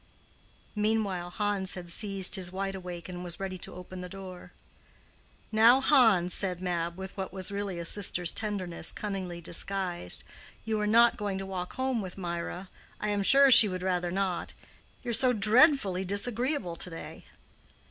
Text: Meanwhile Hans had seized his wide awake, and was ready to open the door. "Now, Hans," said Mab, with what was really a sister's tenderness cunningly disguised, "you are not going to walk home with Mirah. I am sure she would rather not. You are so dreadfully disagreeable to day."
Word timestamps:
Meanwhile 0.73 1.29
Hans 1.29 1.75
had 1.75 1.87
seized 1.87 2.33
his 2.33 2.51
wide 2.51 2.73
awake, 2.73 3.07
and 3.07 3.23
was 3.23 3.39
ready 3.39 3.59
to 3.59 3.75
open 3.75 4.01
the 4.01 4.09
door. 4.09 4.51
"Now, 5.51 5.79
Hans," 5.79 6.33
said 6.33 6.59
Mab, 6.59 6.97
with 6.97 7.15
what 7.15 7.31
was 7.31 7.51
really 7.51 7.77
a 7.77 7.85
sister's 7.85 8.31
tenderness 8.31 8.91
cunningly 8.91 9.41
disguised, 9.41 10.23
"you 10.65 10.79
are 10.79 10.87
not 10.87 11.17
going 11.17 11.37
to 11.37 11.45
walk 11.45 11.73
home 11.73 12.01
with 12.01 12.17
Mirah. 12.17 12.67
I 12.99 13.09
am 13.09 13.21
sure 13.21 13.51
she 13.51 13.69
would 13.69 13.83
rather 13.83 14.09
not. 14.09 14.55
You 15.03 15.11
are 15.11 15.13
so 15.13 15.33
dreadfully 15.33 16.03
disagreeable 16.03 16.77
to 16.77 16.89
day." 16.89 17.25